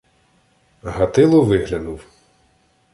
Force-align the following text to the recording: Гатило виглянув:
Гатило 0.83 1.41
виглянув: 1.41 2.01